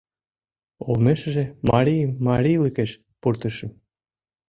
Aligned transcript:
Олмешыже 0.89 1.45
марийым 1.71 2.11
марийлыкеш 2.27 2.91
пуртышым. 3.21 3.71